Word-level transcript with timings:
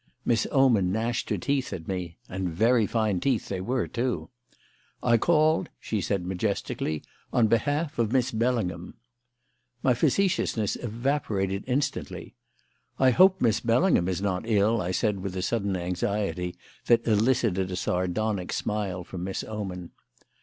Miss 0.25 0.47
Oman 0.51 0.91
gnashed 0.91 1.29
her 1.29 1.37
teeth 1.37 1.71
at 1.71 1.87
me 1.87 2.17
(and 2.27 2.49
very 2.49 2.87
fine 2.87 3.19
teeth 3.19 3.49
they 3.49 3.61
were, 3.61 3.85
too). 3.87 4.31
"I 5.03 5.17
called," 5.17 5.69
she 5.79 6.01
said 6.01 6.25
majestically, 6.25 7.03
"on 7.31 7.45
behalf 7.45 7.99
of 7.99 8.11
Miss 8.11 8.31
Bellingham." 8.31 8.95
My 9.83 9.93
facetiousness 9.93 10.75
evaporated 10.77 11.63
instantly. 11.67 12.33
"I 12.97 13.11
hope 13.11 13.41
Miss 13.41 13.59
Bellingham 13.59 14.07
is 14.07 14.23
not 14.23 14.49
ill," 14.49 14.81
I 14.81 14.89
said 14.89 15.19
with 15.19 15.35
a 15.37 15.43
sudden 15.43 15.77
anxiety 15.77 16.55
that 16.87 17.05
elicited 17.05 17.69
a 17.69 17.75
sardonic 17.75 18.51
smile 18.53 19.03
from 19.03 19.23
Miss 19.23 19.43
Oman. 19.43 19.91